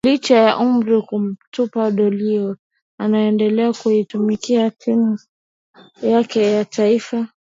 Licha 0.07 0.37
ya 0.45 0.53
umri 0.65 0.97
kumtupa 1.07 1.81
Ronaldo 1.97 2.57
anaendelea 3.03 3.73
kuitumikia 3.73 4.71
timu 4.71 5.19
yake 6.01 6.41
ya 6.51 6.65
taifa 6.65 7.27